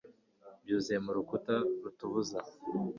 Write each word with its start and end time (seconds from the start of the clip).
Binyuze 0.59 0.93
mu 1.03 1.11
rukuta 1.15 1.55
rutubuza 1.81 2.39